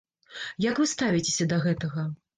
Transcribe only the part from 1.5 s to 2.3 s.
да гэтага?